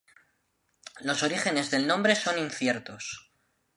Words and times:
Los 1.01 1.21
orígenes 1.21 1.69
del 1.69 1.85
nombre 1.85 2.15
son 2.15 2.39
inciertos. 2.39 3.31